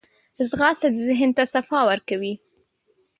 [0.49, 2.33] ځغاسته د ذهن ته صفا ورکوي